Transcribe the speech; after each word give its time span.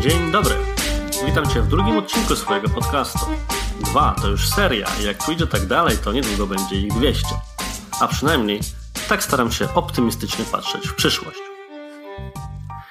Dzień 0.00 0.32
dobry. 0.32 0.54
Witam 1.26 1.50
Cię 1.50 1.62
w 1.62 1.68
drugim 1.68 1.98
odcinku 1.98 2.36
swojego 2.36 2.68
podcastu. 2.68 3.18
Dwa 3.80 4.14
to 4.22 4.28
już 4.28 4.48
seria 4.48 4.88
jak 5.04 5.18
pójdzie 5.18 5.46
tak 5.46 5.66
dalej, 5.66 5.98
to 5.98 6.12
niedługo 6.12 6.46
będzie 6.46 6.76
ich 6.76 6.92
200. 6.92 7.26
A 8.00 8.08
przynajmniej 8.08 8.60
tak 9.08 9.24
staram 9.24 9.52
się 9.52 9.74
optymistycznie 9.74 10.44
patrzeć 10.44 10.88
w 10.88 10.94
przyszłość. 10.94 11.38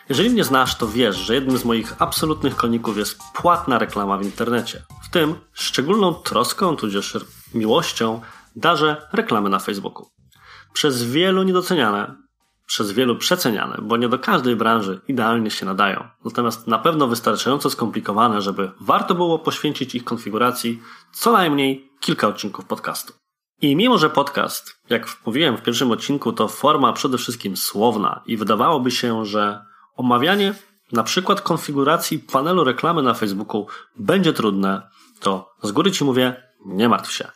Jeżeli 0.09 0.29
mnie 0.29 0.43
znasz, 0.43 0.75
to 0.75 0.87
wiesz, 0.87 1.15
że 1.15 1.35
jednym 1.35 1.57
z 1.57 1.65
moich 1.65 2.01
absolutnych 2.01 2.55
koników 2.55 2.97
jest 2.97 3.17
płatna 3.33 3.79
reklama 3.79 4.17
w 4.17 4.23
internecie. 4.23 4.83
W 5.03 5.09
tym 5.09 5.35
szczególną 5.53 6.13
troską, 6.13 6.75
tudzież 6.75 7.17
miłością 7.55 8.21
darzę 8.55 9.07
reklamy 9.13 9.49
na 9.49 9.59
Facebooku. 9.59 10.07
Przez 10.73 11.03
wielu 11.03 11.43
niedoceniane, 11.43 12.15
przez 12.65 12.91
wielu 12.91 13.15
przeceniane, 13.15 13.77
bo 13.81 13.97
nie 13.97 14.09
do 14.09 14.19
każdej 14.19 14.55
branży 14.55 15.01
idealnie 15.07 15.51
się 15.51 15.65
nadają. 15.65 16.07
Natomiast 16.25 16.67
na 16.67 16.79
pewno 16.79 17.07
wystarczająco 17.07 17.69
skomplikowane, 17.69 18.41
żeby 18.41 18.71
warto 18.81 19.15
było 19.15 19.39
poświęcić 19.39 19.95
ich 19.95 20.03
konfiguracji 20.03 20.81
co 21.11 21.31
najmniej 21.31 21.89
kilka 21.99 22.27
odcinków 22.27 22.65
podcastu. 22.65 23.13
I 23.61 23.75
mimo, 23.75 23.97
że 23.97 24.09
podcast, 24.09 24.81
jak 24.89 25.07
mówiłem 25.25 25.57
w 25.57 25.61
pierwszym 25.61 25.91
odcinku, 25.91 26.33
to 26.33 26.47
forma 26.47 26.93
przede 26.93 27.17
wszystkim 27.17 27.57
słowna 27.57 28.21
i 28.25 28.37
wydawałoby 28.37 28.91
się, 28.91 29.25
że 29.25 29.65
omawianie 29.95 30.53
na 30.91 31.03
przykład 31.03 31.41
konfiguracji 31.41 32.19
panelu 32.19 32.63
reklamy 32.63 33.03
na 33.03 33.13
Facebooku 33.13 33.67
będzie 33.95 34.33
trudne, 34.33 34.89
to 35.19 35.55
z 35.63 35.71
góry 35.71 35.91
Ci 35.91 36.03
mówię, 36.03 36.43
nie 36.65 36.89
martw 36.89 37.11
się. 37.11 37.27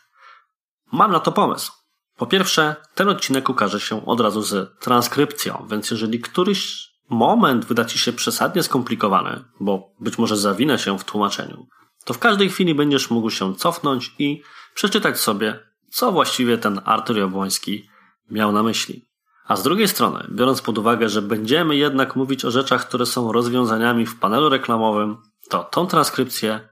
Mam 0.92 1.12
na 1.12 1.20
to 1.20 1.32
pomysł. 1.32 1.72
Po 2.16 2.26
pierwsze, 2.26 2.76
ten 2.94 3.08
odcinek 3.08 3.48
ukaże 3.48 3.80
się 3.80 4.06
od 4.06 4.20
razu 4.20 4.42
z 4.42 4.78
transkrypcją, 4.78 5.66
więc 5.70 5.90
jeżeli 5.90 6.20
któryś 6.20 6.90
moment 7.10 7.64
wyda 7.64 7.84
Ci 7.84 7.98
się 7.98 8.12
przesadnie 8.12 8.62
skomplikowany, 8.62 9.44
bo 9.60 9.92
być 10.00 10.18
może 10.18 10.36
zawinę 10.36 10.78
się 10.78 10.98
w 10.98 11.04
tłumaczeniu, 11.04 11.66
to 12.04 12.14
w 12.14 12.18
każdej 12.18 12.50
chwili 12.50 12.74
będziesz 12.74 13.10
mógł 13.10 13.30
się 13.30 13.54
cofnąć 13.54 14.14
i 14.18 14.42
przeczytać 14.74 15.20
sobie, 15.20 15.60
co 15.90 16.12
właściwie 16.12 16.58
ten 16.58 16.80
Artur 16.84 17.18
Jabłoński 17.18 17.88
miał 18.30 18.52
na 18.52 18.62
myśli. 18.62 19.10
A 19.46 19.56
z 19.56 19.62
drugiej 19.62 19.88
strony, 19.88 20.26
biorąc 20.30 20.62
pod 20.62 20.78
uwagę, 20.78 21.08
że 21.08 21.22
będziemy 21.22 21.76
jednak 21.76 22.16
mówić 22.16 22.44
o 22.44 22.50
rzeczach, 22.50 22.86
które 22.86 23.06
są 23.06 23.32
rozwiązaniami 23.32 24.06
w 24.06 24.18
panelu 24.18 24.48
reklamowym, 24.48 25.16
to 25.48 25.64
tą 25.64 25.86
transkrypcję 25.86 26.68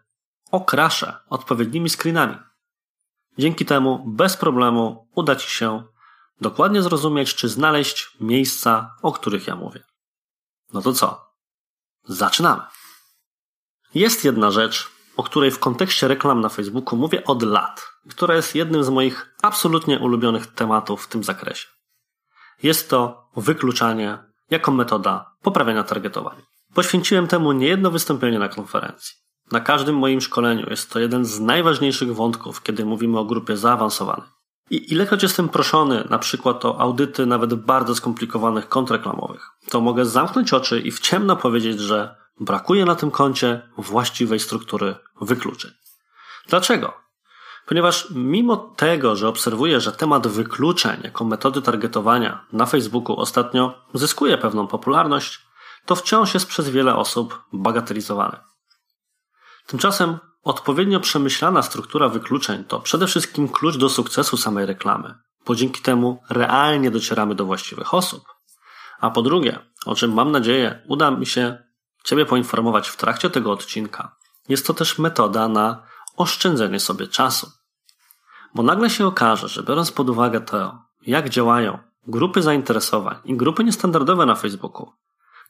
okraszę 0.51 1.17
odpowiednimi 1.29 1.91
screenami. 1.91 2.37
Dzięki 3.39 3.65
temu 3.65 4.05
bez 4.07 4.37
problemu 4.37 5.09
uda 5.15 5.37
Ci 5.37 5.51
się 5.51 5.83
dokładnie 6.41 6.83
zrozumieć, 6.83 7.35
czy 7.35 7.49
znaleźć 7.49 8.11
miejsca, 8.21 8.95
o 9.03 9.13
których 9.13 9.47
ja 9.47 9.57
mówię. 9.57 9.85
No 10.73 10.83
to 10.83 10.93
co? 10.93 11.33
Zaczynamy. 12.05 12.63
Jest 13.95 14.25
jedna 14.25 14.51
rzecz, 14.51 14.91
o 15.17 15.23
której 15.23 15.51
w 15.51 15.59
kontekście 15.59 16.09
reklam 16.09 16.41
na 16.41 16.49
Facebooku 16.49 16.99
mówię 16.99 17.25
od 17.25 17.43
lat, 17.43 17.89
która 18.09 18.35
jest 18.35 18.55
jednym 18.55 18.85
z 18.85 18.89
moich 18.89 19.35
absolutnie 19.43 19.99
ulubionych 19.99 20.47
tematów 20.47 21.05
w 21.05 21.09
tym 21.09 21.25
zakresie. 21.25 21.69
Jest 22.63 22.91
to 22.91 23.31
wykluczanie 23.37 24.19
jako 24.51 24.73
metoda 24.73 25.37
poprawiania 25.43 25.85
targetowania. 25.85 26.43
Poświęciłem 26.75 27.27
temu 27.27 27.53
niejedno 27.53 27.91
wystąpienie 27.91 28.39
na 28.39 28.49
konferencji. 28.49 29.28
Na 29.53 29.61
każdym 29.61 29.97
moim 29.97 30.21
szkoleniu 30.21 30.71
jest 30.71 30.91
to 30.91 30.99
jeden 30.99 31.25
z 31.25 31.41
najważniejszych 31.41 32.15
wątków, 32.15 32.63
kiedy 32.63 32.85
mówimy 32.85 33.19
o 33.19 33.25
grupie 33.25 33.57
zaawansowanej. 33.57 34.29
I 34.71 34.93
ilekroć 34.93 35.23
jestem 35.23 35.49
proszony 35.49 36.05
na 36.11 36.19
przykład 36.19 36.65
o 36.65 36.81
audyty 36.81 37.27
nawet 37.27 37.55
bardzo 37.55 37.95
skomplikowanych 37.95 38.69
kont 38.69 38.91
reklamowych, 38.91 39.51
to 39.71 39.81
mogę 39.81 40.05
zamknąć 40.05 40.53
oczy 40.53 40.81
i 40.81 40.91
w 40.91 41.01
ciemno 41.01 41.37
powiedzieć, 41.37 41.81
że 41.81 42.17
brakuje 42.41 42.85
na 42.85 42.95
tym 42.95 43.11
koncie 43.11 43.63
właściwej 43.79 44.41
struktury 44.41 44.95
wykluczeń. 45.21 45.71
Dlaczego? 46.49 46.93
Ponieważ 47.67 48.11
mimo 48.11 48.57
tego, 48.57 49.17
że 49.17 49.29
obserwuję, 49.29 49.81
że 49.81 49.93
temat 49.93 50.27
wykluczeń 50.27 51.01
jako 51.05 51.25
metody 51.25 51.63
targetowania 51.63 52.47
na 52.53 52.67
Facebooku 52.67 53.21
ostatnio 53.21 53.75
zyskuje 53.95 54.39
pewną 54.39 54.67
popularność, 54.67 55.41
to 55.87 55.97
wciąż 55.97 56.35
jest 56.35 56.47
przez 56.47 56.69
wiele 56.69 56.97
osób 56.97 57.43
bagatelizowany. 57.53 58.37
Tymczasem 59.69 60.19
odpowiednio 60.43 61.01
przemyślana 61.01 61.63
struktura 61.63 62.09
wykluczeń 62.09 62.65
to 62.65 62.81
przede 62.81 63.07
wszystkim 63.07 63.49
klucz 63.49 63.77
do 63.77 63.89
sukcesu 63.89 64.37
samej 64.37 64.67
reklamy, 64.67 65.15
bo 65.47 65.55
dzięki 65.55 65.83
temu 65.83 66.23
realnie 66.31 66.91
docieramy 66.91 67.35
do 67.35 67.45
właściwych 67.45 67.95
osób. 67.95 68.25
A 69.01 69.11
po 69.11 69.23
drugie, 69.23 69.59
o 69.87 69.95
czym 69.95 70.13
mam 70.13 70.33
nadzieję 70.33 70.83
uda 70.87 71.11
mi 71.11 71.27
się 71.27 71.69
Ciebie 72.05 72.27
poinformować 72.27 72.89
w 72.89 72.97
trakcie 72.97 73.31
tego 73.31 73.53
odcinka, 73.53 74.17
jest 74.49 74.67
to 74.67 74.75
też 74.75 74.99
metoda 74.99 75.49
na 75.49 75.83
oszczędzenie 76.17 76.81
sobie 76.81 77.07
czasu. 77.07 77.51
Bo 78.55 78.63
nagle 78.63 78.91
się 78.91 79.07
okaże, 79.07 79.49
że 79.49 79.63
biorąc 79.63 79.93
pod 79.93 80.11
uwagę 80.11 80.41
to, 80.41 80.79
jak 81.07 81.29
działają 81.29 81.79
grupy 82.07 82.43
zainteresowań 82.43 83.17
i 83.25 83.37
grupy 83.37 83.65
niestandardowe 83.65 84.27
na 84.27 84.35
Facebooku, 84.35 84.93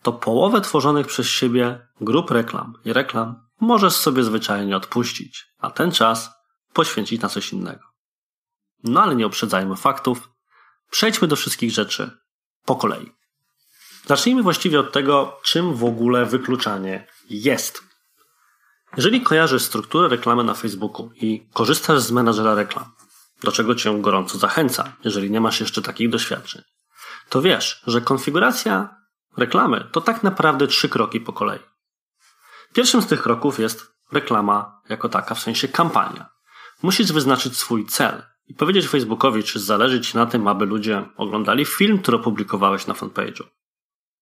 to 0.03 0.12
połowę 0.12 0.61
tworzonych 0.61 1.06
przez 1.06 1.27
siebie 1.27 1.89
grup 2.00 2.31
reklam 2.31 2.73
i 2.85 2.93
reklam 2.93 3.47
możesz 3.60 3.92
sobie 3.92 4.24
zwyczajnie 4.24 4.76
odpuścić, 4.76 5.46
a 5.58 5.70
ten 5.70 5.92
czas 5.92 6.30
poświęcić 6.72 7.22
na 7.22 7.28
coś 7.28 7.52
innego. 7.52 7.84
No 8.84 9.02
ale 9.02 9.16
nie 9.16 9.26
uprzedzajmy 9.26 9.76
faktów, 9.76 10.30
przejdźmy 10.91 11.28
do 11.28 11.36
wszystkich 11.36 11.70
rzeczy 11.70 12.10
po 12.64 12.76
kolei. 12.76 13.12
Zacznijmy 14.06 14.42
właściwie 14.42 14.80
od 14.80 14.92
tego, 14.92 15.41
czym 15.42 15.74
w 15.74 15.84
ogóle 15.84 16.26
wykluczanie 16.26 17.06
jest. 17.30 17.82
Jeżeli 18.96 19.20
kojarzysz 19.22 19.62
strukturę 19.62 20.08
reklamy 20.08 20.44
na 20.44 20.54
Facebooku 20.54 21.10
i 21.14 21.48
korzystasz 21.52 22.00
z 22.00 22.10
menadżera 22.10 22.54
reklam, 22.54 22.84
do 23.42 23.52
czego 23.52 23.75
cię 23.75 23.98
gorąco 24.00 24.38
zachęcam, 24.38 24.92
jeżeli 25.04 25.30
nie 25.30 25.40
masz 25.40 25.60
jeszcze 25.60 25.82
takich 25.82 26.10
doświadczeń, 26.10 26.62
to 27.28 27.42
wiesz, 27.42 27.82
że 27.86 28.00
konfiguracja 28.00 28.96
reklamy 29.36 29.88
to 29.92 30.00
tak 30.00 30.22
naprawdę 30.22 30.66
trzy 30.66 30.88
kroki 30.88 31.20
po 31.20 31.32
kolei. 31.32 31.60
Pierwszym 32.75 33.03
z 33.03 33.06
tych 33.06 33.23
kroków 33.23 33.59
jest 33.59 33.93
reklama 34.12 34.81
jako 34.89 35.09
taka, 35.09 35.34
w 35.34 35.41
sensie 35.41 35.69
kampania. 35.69 36.31
Musisz 36.83 37.12
wyznaczyć 37.12 37.59
swój 37.59 37.87
cel 37.87 38.23
i 38.47 38.55
powiedzieć 38.55 38.89
Facebookowi, 38.89 39.43
czy 39.43 39.61
zależy 39.61 40.01
Ci 40.01 40.17
na 40.17 40.27
tym, 40.27 40.49
aby 40.49 40.67
ludzie 40.67 41.09
oglądali 41.17 41.65
film, 41.65 41.99
który 41.99 42.17
opublikowałeś 42.17 42.87
na 42.87 42.95
fanpage'u. 42.95 43.45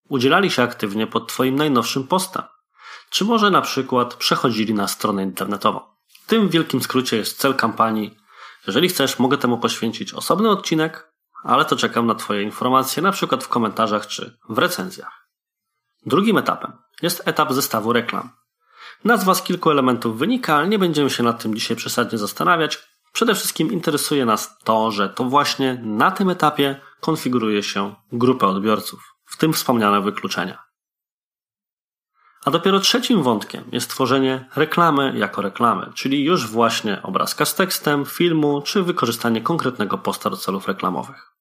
Udzielali 0.08 0.50
się 0.50 0.62
aktywnie 0.62 1.06
pod 1.06 1.28
Twoim 1.28 1.56
najnowszym 1.56 2.06
postem, 2.06 2.42
czy 3.10 3.24
może 3.24 3.50
na 3.50 3.62
przykład 3.62 4.14
przechodzili 4.14 4.74
na 4.74 4.88
stronę 4.88 5.22
internetową. 5.22 5.80
W 6.24 6.26
tym 6.26 6.48
wielkim 6.48 6.82
skrócie 6.82 7.16
jest 7.16 7.38
cel 7.38 7.54
kampanii. 7.54 8.18
Jeżeli 8.66 8.88
chcesz, 8.88 9.18
mogę 9.18 9.38
temu 9.38 9.58
poświęcić 9.58 10.14
osobny 10.14 10.50
odcinek, 10.50 11.12
ale 11.42 11.64
to 11.64 11.76
czekam 11.76 12.06
na 12.06 12.14
Twoje 12.14 12.42
informacje, 12.42 13.02
na 13.02 13.12
przykład 13.12 13.44
w 13.44 13.48
komentarzach 13.48 14.06
czy 14.06 14.38
w 14.48 14.58
recenzjach. 14.58 15.28
Drugim 16.06 16.38
etapem 16.38 16.72
jest 17.02 17.28
etap 17.28 17.52
zestawu 17.52 17.92
reklam. 17.92 18.30
Nazwa 19.04 19.34
z 19.34 19.42
kilku 19.42 19.70
elementów 19.70 20.18
wynika, 20.18 20.56
ale 20.56 20.68
nie 20.68 20.78
będziemy 20.78 21.10
się 21.10 21.22
nad 21.22 21.42
tym 21.42 21.54
dzisiaj 21.54 21.76
przesadnie 21.76 22.18
zastanawiać. 22.18 22.78
Przede 23.12 23.34
wszystkim 23.34 23.72
interesuje 23.72 24.26
nas 24.26 24.58
to, 24.64 24.90
że 24.90 25.08
to 25.08 25.24
właśnie 25.24 25.80
na 25.82 26.10
tym 26.10 26.30
etapie 26.30 26.80
konfiguruje 27.00 27.62
się 27.62 27.94
grupę 28.12 28.46
odbiorców, 28.46 29.14
w 29.26 29.36
tym 29.36 29.52
wspomniane 29.52 30.00
wykluczenia. 30.00 30.66
A 32.44 32.50
dopiero 32.50 32.80
trzecim 32.80 33.22
wątkiem 33.22 33.64
jest 33.72 33.90
tworzenie 33.90 34.48
reklamy 34.56 35.12
jako 35.16 35.42
reklamy, 35.42 35.92
czyli 35.94 36.24
już 36.24 36.46
właśnie 36.46 37.02
obrazka 37.02 37.44
z 37.44 37.54
tekstem, 37.54 38.04
filmu 38.04 38.62
czy 38.62 38.82
wykorzystanie 38.82 39.40
konkretnego 39.40 39.98
posta 39.98 40.30
do 40.30 40.36
celów 40.36 40.68
reklamowych. 40.68 41.32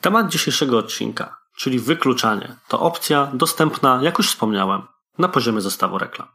Temat 0.00 0.28
dzisiejszego 0.28 0.78
odcinka, 0.78 1.37
czyli 1.58 1.78
wykluczanie, 1.78 2.56
to 2.68 2.80
opcja 2.80 3.30
dostępna, 3.34 4.00
jak 4.02 4.18
już 4.18 4.28
wspomniałem, 4.28 4.82
na 5.18 5.28
poziomie 5.28 5.60
zestawu 5.60 5.98
reklam. 5.98 6.28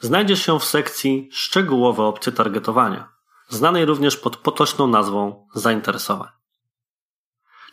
Znajdzie 0.00 0.36
się 0.36 0.60
w 0.60 0.64
sekcji 0.64 1.28
szczegółowe 1.32 2.02
opcje 2.02 2.32
targetowania, 2.32 3.08
znanej 3.48 3.84
również 3.84 4.16
pod 4.16 4.36
potoczną 4.36 4.86
nazwą 4.86 5.46
zainteresowań. 5.54 6.28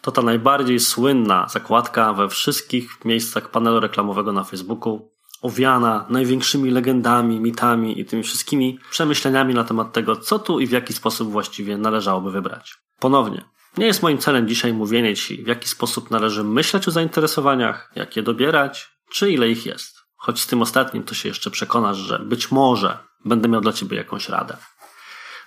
To 0.02 0.12
ta 0.12 0.22
najbardziej 0.22 0.80
słynna 0.80 1.48
zakładka 1.50 2.14
we 2.14 2.30
wszystkich 2.30 3.06
miejscach 3.06 3.52
panelu 3.52 3.80
reklamowego 3.80 4.32
na 4.32 4.44
Facebooku, 4.44 5.12
owiana 5.42 6.06
największymi 6.10 6.72
legendami, 6.72 7.40
mitami 7.40 8.00
i 8.00 8.06
tymi 8.06 8.24
wszystkimi 8.24 8.80
przemyśleniami 8.90 9.54
na 9.54 9.64
temat 9.64 9.94
tego, 9.94 10.16
co 10.16 10.40
tu 10.40 10.60
i 10.60 10.68
w 10.68 10.72
jaki 10.72 10.94
sposób 10.94 11.32
właściwie 11.32 11.78
należałoby 11.78 12.32
wybrać. 12.32 12.78
Ponownie, 13.00 13.46
nie 13.78 13.86
jest 13.86 14.02
moim 14.02 14.18
celem 14.18 14.48
dzisiaj 14.48 14.74
mówienie 14.74 15.16
Ci, 15.16 15.44
w 15.44 15.48
jaki 15.48 15.68
sposób 15.68 16.12
należy 16.12 16.44
myśleć 16.44 16.88
o 16.88 16.92
zainteresowaniach, 16.92 17.92
jak 17.96 18.16
je 18.16 18.24
dobierać, 18.24 18.90
czy 19.12 19.32
ile 19.32 19.50
ich 19.50 19.66
jest. 19.66 19.98
Choć 20.16 20.42
z 20.42 20.48
tym 20.48 20.62
ostatnim 20.62 21.04
to 21.04 21.16
się 21.16 21.30
jeszcze 21.30 21.52
przekonasz, 21.52 21.98
że 21.98 22.20
być 22.20 22.52
może 22.52 22.98
będę 23.26 23.50
miał 23.50 23.62
dla 23.62 23.74
Ciebie 23.74 23.98
jakąś 23.98 24.30
radę. 24.30 24.58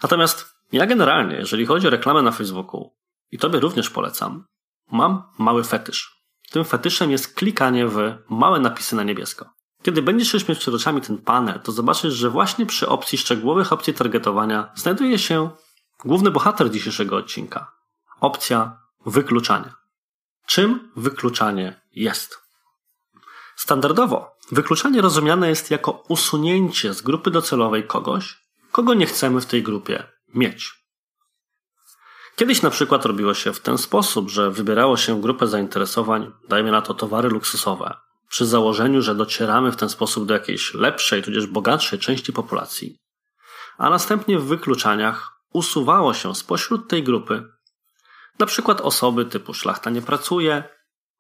Natomiast 0.02 0.54
Ja 0.72 0.86
generalnie, 0.86 1.36
jeżeli 1.36 1.66
chodzi 1.66 1.86
o 1.86 1.90
reklamę 1.90 2.22
na 2.22 2.32
Facebooku, 2.32 2.90
i 3.30 3.38
tobie 3.38 3.60
również 3.60 3.90
polecam, 3.90 4.44
mam 4.92 5.22
mały 5.38 5.64
fetysz. 5.64 6.20
Tym 6.50 6.64
fetyszem 6.64 7.10
jest 7.10 7.34
klikanie 7.34 7.86
w 7.86 8.14
małe 8.28 8.60
napisy 8.60 8.96
na 8.96 9.02
niebiesko. 9.02 9.50
Kiedy 9.82 10.02
będziesz 10.02 10.48
mieć 10.48 10.58
przed 10.58 10.74
oczami 10.74 11.00
ten 11.00 11.18
panel, 11.18 11.60
to 11.60 11.72
zobaczysz, 11.72 12.14
że 12.14 12.30
właśnie 12.30 12.66
przy 12.66 12.88
opcji 12.88 13.18
szczegółowych 13.18 13.72
opcji 13.72 13.94
targetowania 13.94 14.72
znajduje 14.74 15.18
się 15.18 15.50
główny 16.04 16.30
bohater 16.30 16.70
dzisiejszego 16.70 17.16
odcinka. 17.16 17.79
Opcja 18.20 18.78
wykluczania. 19.06 19.74
Czym 20.46 20.92
wykluczanie 20.96 21.80
jest? 21.92 22.38
Standardowo 23.56 24.36
wykluczanie 24.52 25.00
rozumiane 25.00 25.48
jest 25.48 25.70
jako 25.70 26.04
usunięcie 26.08 26.94
z 26.94 27.02
grupy 27.02 27.30
docelowej 27.30 27.86
kogoś, 27.86 28.38
kogo 28.72 28.94
nie 28.94 29.06
chcemy 29.06 29.40
w 29.40 29.46
tej 29.46 29.62
grupie 29.62 30.06
mieć. 30.34 30.72
Kiedyś 32.36 32.62
na 32.62 32.70
przykład 32.70 33.06
robiło 33.06 33.34
się 33.34 33.52
w 33.52 33.60
ten 33.60 33.78
sposób, 33.78 34.30
że 34.30 34.50
wybierało 34.50 34.96
się 34.96 35.20
grupę 35.20 35.46
zainteresowań, 35.46 36.32
dajmy 36.48 36.70
na 36.70 36.82
to 36.82 36.94
towary 36.94 37.28
luksusowe, 37.28 37.96
przy 38.28 38.46
założeniu, 38.46 39.02
że 39.02 39.14
docieramy 39.14 39.72
w 39.72 39.76
ten 39.76 39.88
sposób 39.88 40.26
do 40.26 40.34
jakiejś 40.34 40.74
lepszej, 40.74 41.22
tudzież 41.22 41.46
bogatszej 41.46 41.98
części 41.98 42.32
populacji, 42.32 42.96
a 43.78 43.90
następnie 43.90 44.38
w 44.38 44.44
wykluczaniach 44.44 45.32
usuwało 45.52 46.14
się 46.14 46.34
spośród 46.34 46.88
tej 46.88 47.02
grupy 47.02 47.59
na 48.40 48.46
przykład 48.46 48.80
osoby 48.80 49.24
typu 49.24 49.54
szlachta 49.54 49.90
nie 49.90 50.02
pracuje, 50.02 50.64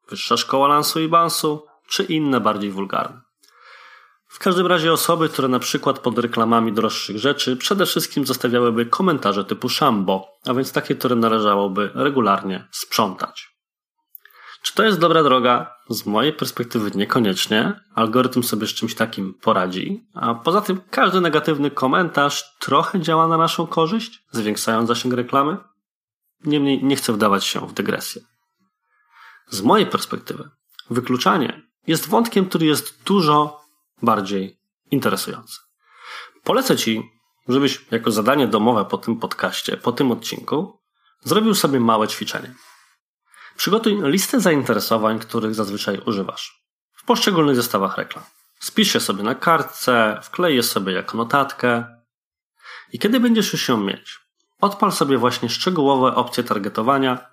wyższa 0.08 0.36
szkoła 0.36 0.68
lansu 0.68 1.00
i 1.00 1.08
bansu, 1.08 1.66
czy 1.88 2.02
inne 2.04 2.40
bardziej 2.40 2.70
wulgarne. 2.70 3.20
W 4.26 4.38
każdym 4.38 4.66
razie 4.66 4.92
osoby, 4.92 5.28
które 5.28 5.48
na 5.48 5.58
przykład 5.58 5.98
pod 5.98 6.18
reklamami 6.18 6.72
droższych 6.72 7.18
rzeczy 7.18 7.56
przede 7.56 7.86
wszystkim 7.86 8.26
zostawiałyby 8.26 8.86
komentarze 8.86 9.44
typu 9.44 9.68
szambo, 9.68 10.28
a 10.46 10.54
więc 10.54 10.72
takie, 10.72 10.94
które 10.94 11.16
należałoby 11.16 11.90
regularnie 11.94 12.68
sprzątać. 12.70 13.50
Czy 14.62 14.74
to 14.74 14.82
jest 14.82 14.98
dobra 14.98 15.22
droga? 15.22 15.74
Z 15.90 16.06
mojej 16.06 16.32
perspektywy 16.32 16.90
niekoniecznie. 16.94 17.80
Algorytm 17.94 18.42
sobie 18.42 18.66
z 18.66 18.70
czymś 18.70 18.94
takim 18.94 19.34
poradzi. 19.34 20.06
A 20.14 20.34
poza 20.34 20.60
tym 20.60 20.80
każdy 20.90 21.20
negatywny 21.20 21.70
komentarz 21.70 22.56
trochę 22.58 23.00
działa 23.00 23.28
na 23.28 23.36
naszą 23.36 23.66
korzyść, 23.66 24.22
zwiększając 24.30 24.88
zasięg 24.88 25.14
reklamy. 25.14 25.56
Niemniej 26.44 26.84
nie 26.84 26.96
chcę 26.96 27.12
wdawać 27.12 27.44
się 27.44 27.68
w 27.68 27.72
dygresję. 27.72 28.22
Z 29.48 29.62
mojej 29.62 29.86
perspektywy 29.86 30.50
wykluczanie 30.90 31.62
jest 31.86 32.08
wątkiem, 32.08 32.48
który 32.48 32.66
jest 32.66 33.02
dużo 33.04 33.60
bardziej 34.02 34.60
interesujący. 34.90 35.58
Polecę 36.44 36.76
Ci, 36.76 37.02
żebyś 37.48 37.84
jako 37.90 38.10
zadanie 38.10 38.46
domowe 38.46 38.84
po 38.84 38.98
tym 38.98 39.16
podcaście, 39.16 39.76
po 39.76 39.92
tym 39.92 40.12
odcinku, 40.12 40.80
zrobił 41.20 41.54
sobie 41.54 41.80
małe 41.80 42.08
ćwiczenie. 42.08 42.54
Przygotuj 43.56 43.98
listę 44.02 44.40
zainteresowań, 44.40 45.18
których 45.18 45.54
zazwyczaj 45.54 46.00
używasz 46.06 46.60
w 46.92 47.04
poszczególnych 47.04 47.56
zestawach 47.56 47.96
reklam. 47.98 48.24
Spisz 48.60 48.94
je 48.94 49.00
sobie 49.00 49.22
na 49.22 49.34
kartce, 49.34 50.20
wklej 50.22 50.56
je 50.56 50.62
sobie 50.62 50.92
jako 50.92 51.16
notatkę 51.16 51.84
i 52.92 52.98
kiedy 52.98 53.20
będziesz 53.20 53.52
już 53.52 53.68
ją 53.68 53.76
mieć, 53.76 54.18
odpal 54.60 54.92
sobie 54.92 55.18
właśnie 55.18 55.48
szczegółowe 55.48 56.14
opcje 56.14 56.44
targetowania 56.44 57.26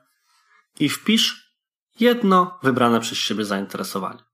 i 0.79 0.89
wpisz 0.89 1.53
jedno 1.99 2.59
wybrane 2.63 2.99
przez 2.99 3.17
siebie 3.17 3.45
zainteresowanie. 3.45 4.27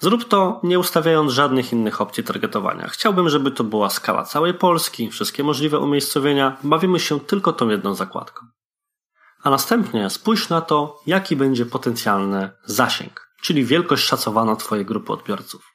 Zrób 0.00 0.24
to 0.24 0.60
nie 0.62 0.78
ustawiając 0.78 1.32
żadnych 1.32 1.72
innych 1.72 2.00
opcji 2.00 2.24
targetowania. 2.24 2.88
Chciałbym, 2.88 3.28
żeby 3.28 3.50
to 3.50 3.64
była 3.64 3.90
skala 3.90 4.24
całej 4.24 4.54
Polski, 4.54 5.10
wszystkie 5.10 5.44
możliwe 5.44 5.78
umiejscowienia. 5.78 6.56
Bawimy 6.62 7.00
się 7.00 7.20
tylko 7.20 7.52
tą 7.52 7.68
jedną 7.68 7.94
zakładką. 7.94 8.46
A 9.42 9.50
następnie 9.50 10.10
spójrz 10.10 10.48
na 10.48 10.60
to, 10.60 11.00
jaki 11.06 11.36
będzie 11.36 11.66
potencjalny 11.66 12.50
zasięg, 12.64 13.28
czyli 13.42 13.64
wielkość 13.64 14.04
szacowana 14.04 14.56
Twojej 14.56 14.86
grupy 14.86 15.12
odbiorców. 15.12 15.69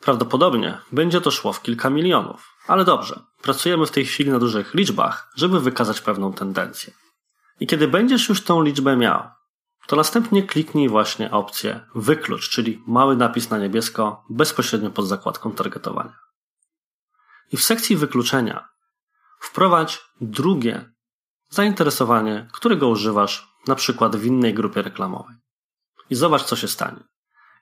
Prawdopodobnie 0.00 0.78
będzie 0.92 1.20
to 1.20 1.30
szło 1.30 1.52
w 1.52 1.62
kilka 1.62 1.90
milionów, 1.90 2.54
ale 2.66 2.84
dobrze, 2.84 3.20
pracujemy 3.42 3.86
w 3.86 3.90
tej 3.90 4.06
chwili 4.06 4.30
na 4.30 4.38
dużych 4.38 4.74
liczbach, 4.74 5.32
żeby 5.36 5.60
wykazać 5.60 6.00
pewną 6.00 6.32
tendencję. 6.32 6.92
I 7.60 7.66
kiedy 7.66 7.88
będziesz 7.88 8.28
już 8.28 8.44
tą 8.44 8.62
liczbę 8.62 8.96
miał, 8.96 9.22
to 9.86 9.96
następnie 9.96 10.42
kliknij 10.42 10.88
właśnie 10.88 11.30
opcję 11.30 11.80
wyklucz, 11.94 12.50
czyli 12.50 12.82
mały 12.86 13.16
napis 13.16 13.50
na 13.50 13.58
niebiesko 13.58 14.24
bezpośrednio 14.30 14.90
pod 14.90 15.06
zakładką 15.06 15.52
targetowania. 15.52 16.18
I 17.52 17.56
w 17.56 17.62
sekcji 17.62 17.96
wykluczenia 17.96 18.68
wprowadź 19.40 20.00
drugie 20.20 20.92
zainteresowanie, 21.48 22.48
którego 22.52 22.88
używasz 22.88 23.48
na 23.66 23.74
przykład 23.74 24.16
w 24.16 24.24
innej 24.24 24.54
grupie 24.54 24.82
reklamowej. 24.82 25.36
I 26.10 26.14
zobacz, 26.14 26.42
co 26.42 26.56
się 26.56 26.68
stanie. 26.68 27.00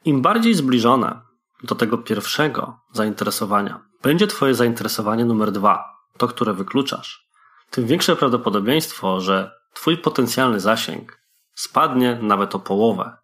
Im 0.04 0.22
bardziej 0.22 0.54
zbliżone 0.54 1.20
do 1.62 1.74
tego 1.74 1.98
pierwszego 1.98 2.80
zainteresowania 2.92 3.80
będzie 4.02 4.26
Twoje 4.26 4.54
zainteresowanie 4.54 5.24
numer 5.24 5.52
dwa, 5.52 5.84
to 6.18 6.28
które 6.28 6.54
wykluczasz, 6.54 7.28
tym 7.70 7.86
większe 7.86 8.16
prawdopodobieństwo, 8.16 9.20
że 9.20 9.56
Twój 9.74 9.98
potencjalny 9.98 10.60
zasięg 10.60 11.20
spadnie 11.54 12.18
nawet 12.22 12.54
o 12.54 12.58
połowę, 12.58 13.16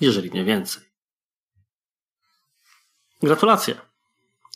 jeżeli 0.00 0.30
nie 0.30 0.44
więcej. 0.44 0.82
Gratulacje! 3.22 3.80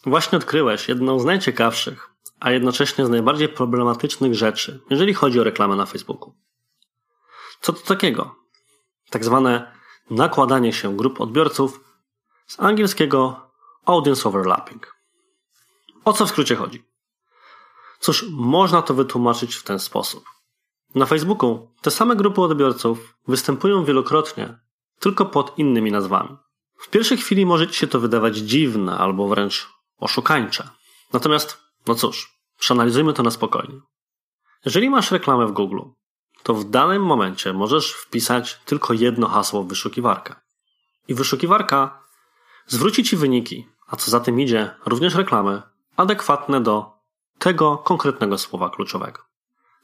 Właśnie 0.06 0.38
odkryłeś 0.38 0.88
jedną 0.88 1.19
z 1.19 1.25
najciekawszych, 1.25 2.11
a 2.41 2.50
jednocześnie 2.50 3.06
z 3.06 3.11
najbardziej 3.11 3.49
problematycznych 3.49 4.35
rzeczy, 4.35 4.81
jeżeli 4.91 5.15
chodzi 5.15 5.41
o 5.41 5.44
reklamę 5.44 5.76
na 5.76 5.87
Facebooku. 5.87 6.35
Co 7.61 7.73
to 7.73 7.81
takiego? 7.81 8.37
Tak 9.11 9.25
zwane 9.25 9.73
nakładanie 10.11 10.73
się 10.73 10.97
grup 10.97 11.21
odbiorców 11.21 11.81
z 12.46 12.61
angielskiego 12.61 13.50
audience 13.85 14.29
overlapping. 14.29 14.94
O 16.05 16.12
co 16.12 16.26
w 16.26 16.29
skrócie 16.29 16.56
chodzi? 16.56 16.85
Cóż, 18.00 18.25
można 18.31 18.82
to 18.82 18.94
wytłumaczyć 18.94 19.55
w 19.55 19.62
ten 19.62 19.79
sposób. 19.79 20.25
Na 20.94 21.06
Facebooku 21.06 21.69
te 21.82 21.91
same 21.91 22.17
grupy 22.17 22.41
odbiorców 22.41 23.14
występują 23.29 23.85
wielokrotnie, 23.85 24.58
tylko 24.99 25.26
pod 25.26 25.58
innymi 25.58 25.93
nazwami. 25.93 26.37
W 26.79 26.88
pierwszej 26.88 27.19
chwili 27.19 27.46
może 27.46 27.69
Ci 27.69 27.79
się 27.79 27.87
to 27.87 28.00
wydawać 28.00 28.37
dziwne 28.37 28.99
albo 28.99 29.29
wręcz 29.29 29.69
oszukańcze. 29.99 30.69
Natomiast, 31.12 31.58
no 31.87 31.94
cóż, 31.94 32.38
przeanalizujmy 32.58 33.12
to 33.12 33.23
na 33.23 33.31
spokojnie. 33.31 33.81
Jeżeli 34.64 34.90
masz 34.90 35.11
reklamę 35.11 35.47
w 35.47 35.52
Google, 35.52 35.80
to 36.42 36.54
w 36.54 36.71
danym 36.71 37.02
momencie 37.02 37.52
możesz 37.52 37.92
wpisać 37.92 38.61
tylko 38.64 38.95
jedno 38.95 39.28
hasło 39.28 39.62
w 39.62 39.68
wyszukiwarkę. 39.68 40.35
I 41.09 41.14
wyszukiwarka 41.14 42.03
zwróci 42.66 43.04
Ci 43.04 43.16
wyniki, 43.16 43.68
a 43.87 43.97
co 43.97 44.11
za 44.11 44.21
tym 44.21 44.40
idzie, 44.40 44.71
również 44.87 45.14
reklamy, 45.14 45.62
adekwatne 45.97 46.61
do 46.61 46.92
tego 47.38 47.78
konkretnego 47.78 48.38
słowa 48.38 48.71
kluczowego. 48.71 49.23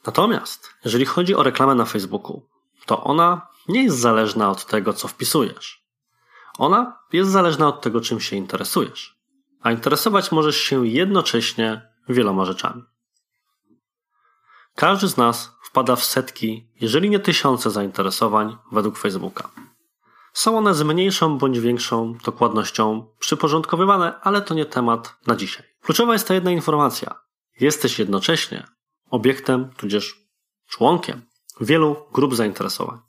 Natomiast, 0.05 0.69
jeżeli 0.85 1.05
chodzi 1.05 1.35
o 1.35 1.43
reklamę 1.43 1.75
na 1.75 1.85
Facebooku, 1.85 2.47
to 2.85 3.03
ona 3.03 3.47
nie 3.67 3.83
jest 3.83 3.97
zależna 3.97 4.51
od 4.51 4.65
tego, 4.65 4.93
co 4.93 5.07
wpisujesz. 5.07 5.85
Ona 6.57 6.99
jest 7.13 7.31
zależna 7.31 7.67
od 7.67 7.81
tego, 7.81 8.01
czym 8.01 8.19
się 8.19 8.35
interesujesz. 8.35 9.21
A 9.61 9.71
interesować 9.71 10.31
możesz 10.31 10.57
się 10.57 10.87
jednocześnie 10.87 11.81
wieloma 12.09 12.45
rzeczami. 12.45 12.83
Każdy 14.75 15.07
z 15.07 15.17
nas 15.17 15.51
wpada 15.63 15.95
w 15.95 16.05
setki, 16.05 16.69
jeżeli 16.81 17.09
nie 17.09 17.19
tysiące 17.19 17.71
zainteresowań 17.71 18.57
według 18.71 18.97
Facebooka. 18.97 19.49
Są 20.33 20.57
one 20.57 20.73
z 20.73 20.83
mniejszą 20.83 21.37
bądź 21.37 21.59
większą 21.59 22.13
dokładnością 22.25 23.07
przyporządkowywane, 23.19 24.19
ale 24.21 24.41
to 24.41 24.53
nie 24.53 24.65
temat 24.65 25.15
na 25.27 25.35
dzisiaj. 25.35 25.65
Kluczowa 25.81 26.13
jest 26.13 26.27
ta 26.27 26.33
jedna 26.33 26.51
informacja. 26.51 27.15
Jesteś 27.59 27.99
jednocześnie 27.99 28.67
obiektem, 29.09 29.69
tudzież 29.77 30.15
członkiem 30.69 31.21
wielu 31.61 31.95
grup 32.13 32.35
zainteresowań. 32.35 32.99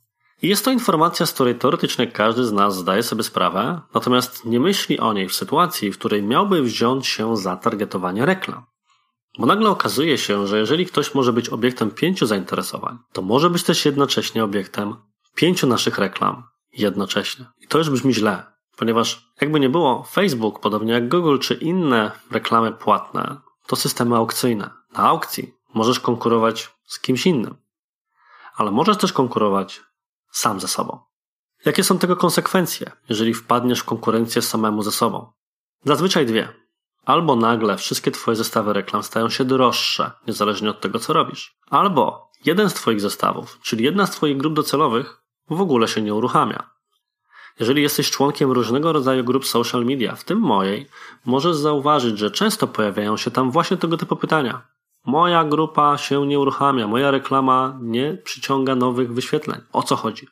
I 0.43 0.49
jest 0.49 0.65
to 0.65 0.71
informacja, 0.71 1.27
z 1.27 1.33
której 1.33 1.55
teoretycznie 1.55 2.07
każdy 2.07 2.45
z 2.45 2.53
nas 2.53 2.77
zdaje 2.77 3.03
sobie 3.03 3.23
sprawę, 3.23 3.81
natomiast 3.95 4.45
nie 4.45 4.61
myśli 4.61 4.99
o 4.99 5.13
niej 5.13 5.29
w 5.29 5.35
sytuacji, 5.35 5.93
w 5.93 5.99
której 5.99 6.23
miałby 6.23 6.63
wziąć 6.63 7.07
się 7.07 7.37
za 7.37 7.57
targetowanie 7.57 8.27
reklam. 8.27 8.65
Bo 9.39 9.47
nagle 9.47 9.71
okazuje 9.71 10.19
się, 10.19 10.47
że 10.47 10.59
jeżeli 10.59 10.87
ktoś 10.87 11.15
może 11.15 11.33
być 11.33 11.49
obiektem 11.49 11.91
pięciu 11.91 12.27
zainteresowań, 12.27 12.99
to 13.13 13.23
może 13.23 13.51
być 13.51 13.63
też 13.63 13.85
jednocześnie 13.85 14.45
obiektem 14.45 14.97
pięciu 15.35 15.67
naszych 15.67 15.99
reklam 15.99 16.43
jednocześnie. 16.73 17.47
I 17.61 17.69
to 17.69 17.79
już 17.79 17.91
brzmi 17.91 18.15
źle, 18.15 18.47
ponieważ 18.77 19.33
jakby 19.41 19.61
nie 19.61 19.69
było, 19.69 20.03
Facebook, 20.03 20.61
podobnie 20.61 20.93
jak 20.93 21.09
Google 21.09 21.39
czy 21.39 21.55
inne 21.55 22.11
reklamy 22.31 22.73
płatne, 22.73 23.37
to 23.67 23.77
systemy 23.77 24.17
aukcyjne. 24.17 24.71
Na 24.93 24.99
aukcji 24.99 25.55
możesz 25.75 26.01
konkurować 26.01 26.71
z 26.85 27.01
kimś 27.01 27.27
innym, 27.27 27.57
ale 28.57 28.71
możesz 28.71 28.97
też 28.97 29.13
konkurować 29.13 29.83
sam 30.31 30.61
ze 30.61 30.69
sobą. 30.69 30.99
Jakie 31.65 31.85
są 31.85 31.99
tego 31.99 32.17
konsekwencje, 32.17 32.91
jeżeli 33.09 33.35
wpadniesz 33.35 33.81
w 33.81 33.85
konkurencję 33.85 34.43
samemu 34.43 34.83
ze 34.83 34.93
sobą? 34.93 35.33
Zazwyczaj 35.85 36.27
dwie. 36.27 36.49
Albo 37.05 37.37
nagle 37.37 37.77
wszystkie 37.77 38.11
Twoje 38.11 38.37
zestawy 38.37 38.73
reklam 38.73 39.03
stają 39.03 39.31
się 39.31 39.45
droższe, 39.45 40.11
niezależnie 40.27 40.71
od 40.71 40.81
tego, 40.81 40.99
co 40.99 41.13
robisz. 41.13 41.59
Albo 41.71 42.31
jeden 42.45 42.71
z 42.71 42.75
Twoich 42.75 43.01
zestawów, 43.01 43.59
czyli 43.63 43.85
jedna 43.85 44.07
z 44.07 44.11
Twoich 44.11 44.37
grup 44.37 44.55
docelowych, 44.55 45.22
w 45.51 45.61
ogóle 45.61 45.89
się 45.89 46.03
nie 46.03 46.15
uruchamia. 46.15 46.71
Jeżeli 47.61 47.83
jesteś 47.83 48.11
członkiem 48.11 48.53
różnego 48.53 48.93
rodzaju 48.93 49.25
grup 49.25 49.47
social 49.47 49.85
media, 49.85 50.17
w 50.17 50.25
tym 50.25 50.39
mojej, 50.39 50.87
możesz 51.25 51.57
zauważyć, 51.57 52.19
że 52.19 52.31
często 52.31 52.67
pojawiają 52.67 53.17
się 53.17 53.31
tam 53.31 53.51
właśnie 53.51 53.77
tego 53.77 53.97
typu 53.97 54.17
pytania. 54.17 54.63
Moja 55.07 55.45
grupa 55.45 55.99
się 55.99 56.27
nie 56.27 56.39
uruchamia, 56.39 56.87
moja 56.87 57.11
reklama 57.11 57.79
nie 57.81 58.15
przyciąga 58.25 58.75
nowych 58.75 59.13
wyświetleń. 59.13 59.61
O 59.73 59.83
co 59.83 59.97
chodzi? 59.97 60.29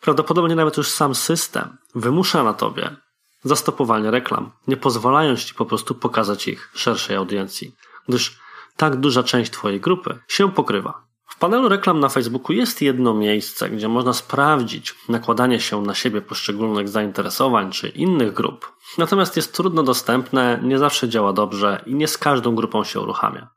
Prawdopodobnie 0.00 0.56
nawet 0.56 0.76
już 0.76 0.88
sam 0.88 1.14
system 1.14 1.76
wymusza 1.94 2.42
na 2.42 2.54
tobie 2.54 2.96
zastopowanie 3.42 4.10
reklam, 4.10 4.50
nie 4.66 4.76
pozwalając 4.76 5.44
ci 5.44 5.54
po 5.54 5.66
prostu 5.66 5.94
pokazać 5.94 6.48
ich 6.48 6.70
szerszej 6.74 7.16
audiencji, 7.16 7.74
gdyż 8.08 8.40
tak 8.76 8.96
duża 8.96 9.22
część 9.22 9.50
twojej 9.50 9.80
grupy 9.80 10.18
się 10.28 10.52
pokrywa. 10.52 11.09
Panelu 11.40 11.68
reklam 11.68 12.00
na 12.00 12.08
Facebooku 12.08 12.52
jest 12.52 12.82
jedno 12.82 13.14
miejsce, 13.14 13.70
gdzie 13.70 13.88
można 13.88 14.12
sprawdzić 14.12 14.94
nakładanie 15.08 15.60
się 15.60 15.82
na 15.82 15.94
siebie 15.94 16.22
poszczególnych 16.22 16.88
zainteresowań 16.88 17.72
czy 17.72 17.88
innych 17.88 18.32
grup. 18.32 18.72
Natomiast 18.98 19.36
jest 19.36 19.54
trudno 19.54 19.82
dostępne, 19.82 20.60
nie 20.62 20.78
zawsze 20.78 21.08
działa 21.08 21.32
dobrze 21.32 21.82
i 21.86 21.94
nie 21.94 22.08
z 22.08 22.18
każdą 22.18 22.54
grupą 22.54 22.84
się 22.84 23.00
uruchamia. 23.00 23.48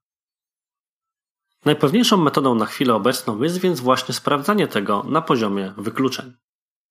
Najpewniejszą 1.66 2.18
metodą 2.18 2.56
na 2.56 2.66
chwilę 2.66 2.96
obecną 2.96 3.42
jest 3.42 3.58
więc 3.58 3.80
właśnie 3.80 4.14
sprawdzanie 4.14 4.68
tego 4.68 5.04
na 5.08 5.22
poziomie 5.22 5.74
wykluczeń. 5.78 6.34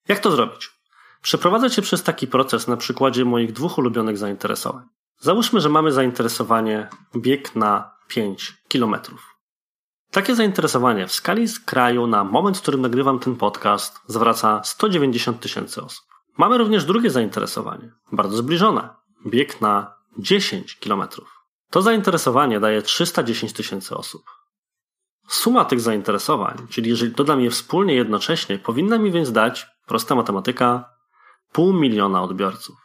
Jak 0.08 0.18
to 0.18 0.30
zrobić? 0.30 0.70
Przeprowadzę 1.22 1.70
Cię 1.70 1.82
przez 1.82 2.02
taki 2.02 2.26
proces 2.26 2.68
na 2.68 2.76
przykładzie 2.76 3.25
moich 3.25 3.52
dwóch 3.52 3.78
ulubionych 3.78 4.18
zainteresowań. 4.18 4.84
Załóżmy, 5.18 5.61
że 5.61 5.68
mamy 5.68 5.92
zainteresowanie 5.92 6.88
bieg 7.16 7.56
na 7.56 7.90
5 8.08 8.54
km. 8.68 8.96
Takie 10.12 10.35
zainteresowanie 10.35 11.07
w 11.07 11.12
skali 11.12 11.47
kraju 11.64 12.07
na 12.07 12.25
moment, 12.25 12.59
w 12.59 12.62
którym 12.62 12.81
nagrywam 12.81 13.19
ten 13.19 13.37
podcast, 13.37 14.00
zwraca 14.07 14.61
190 14.64 15.40
tysięcy 15.40 15.83
osób. 15.83 16.04
Mamy 16.37 16.59
również 16.59 16.85
drugie 16.85 17.11
zainteresowanie, 17.11 17.92
bardzo 18.12 18.37
zbliżone. 18.37 18.88
Bieg 19.26 19.61
na 19.61 19.97
10 20.19 20.76
km. 20.76 21.02
To 21.71 21.83
zainteresowanie 21.83 22.61
daje 22.61 22.83
310 22.83 23.52
tysięcy 23.52 23.97
osób. 23.97 24.23
Suma 25.28 25.64
tych 25.64 25.81
zainteresowań, 25.81 26.66
czyli 26.71 26.90
jeżeli 26.90 27.12
dodam 27.12 27.40
je 27.40 27.50
wspólnie 27.50 27.95
jednocześnie, 27.95 28.59
powinna 28.59 28.99
mi 28.99 29.11
więc 29.11 29.33
dać, 29.33 29.66
prosta 29.87 30.14
matematyka, 30.14 30.90
pół 31.52 31.73
miliona 31.73 32.23
odbiorców. 32.23 32.76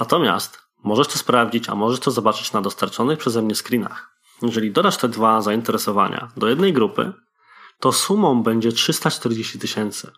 Natomiast 0.00 0.58
możesz 0.84 1.08
to 1.08 1.18
sprawdzić, 1.18 1.68
a 1.68 1.74
możesz 1.74 2.00
to 2.00 2.10
zobaczyć 2.10 2.52
na 2.52 2.60
dostarczonych 2.60 3.18
przeze 3.18 3.42
mnie 3.42 3.54
screenach. 3.54 4.15
Jeżeli 4.42 4.72
dodasz 4.72 4.96
te 4.96 5.08
dwa 5.08 5.40
zainteresowania 5.40 6.28
do 6.36 6.48
jednej 6.48 6.72
grupy, 6.72 7.12
to 7.80 7.92
sumą 7.92 8.42
będzie 8.42 8.72
340 8.72 9.58
tysięcy. 9.58 10.10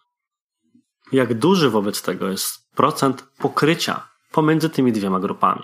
Jak 1.12 1.34
duży 1.34 1.70
wobec 1.70 2.02
tego 2.02 2.28
jest 2.28 2.70
procent 2.74 3.28
pokrycia 3.38 4.08
pomiędzy 4.32 4.70
tymi 4.70 4.92
dwiema 4.92 5.20
grupami? 5.20 5.62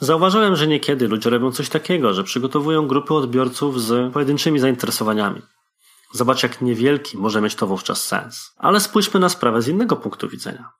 Zauważyłem, 0.00 0.56
że 0.56 0.66
niekiedy 0.66 1.08
ludzie 1.08 1.30
robią 1.30 1.52
coś 1.52 1.68
takiego, 1.68 2.14
że 2.14 2.24
przygotowują 2.24 2.88
grupy 2.88 3.14
odbiorców 3.14 3.82
z 3.82 4.12
pojedynczymi 4.12 4.58
zainteresowaniami. 4.58 5.42
Zobacz, 6.12 6.42
jak 6.42 6.60
niewielki 6.60 7.18
może 7.18 7.40
mieć 7.40 7.54
to 7.54 7.66
wówczas 7.66 8.04
sens. 8.04 8.52
Ale 8.56 8.80
spójrzmy 8.80 9.20
na 9.20 9.28
sprawę 9.28 9.62
z 9.62 9.68
innego 9.68 9.96
punktu 9.96 10.28
widzenia. 10.28 10.70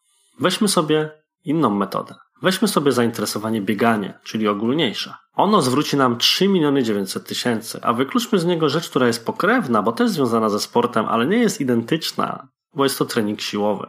Weźmy 0.40 0.68
sobie 0.68 1.10
inną 1.44 1.70
metodę. 1.70 2.14
Weźmy 2.42 2.68
sobie 2.68 2.92
zainteresowanie 2.92 3.62
bieganie, 3.62 4.18
czyli 4.24 4.48
ogólniejsze. 4.48 5.14
Ono 5.34 5.62
zwróci 5.62 5.96
nam 5.96 6.18
3 6.18 6.48
miliony 6.48 6.82
900 6.82 7.26
tysięcy, 7.26 7.80
a 7.82 7.92
wykluczmy 7.92 8.38
z 8.38 8.44
niego 8.44 8.68
rzecz, 8.68 8.90
która 8.90 9.06
jest 9.06 9.26
pokrewna, 9.26 9.82
bo 9.82 9.92
też 9.92 10.10
związana 10.10 10.48
ze 10.48 10.60
sportem, 10.60 11.06
ale 11.06 11.26
nie 11.26 11.38
jest 11.38 11.60
identyczna, 11.60 12.48
bo 12.74 12.84
jest 12.84 12.98
to 12.98 13.04
trening 13.04 13.40
siłowy. 13.40 13.86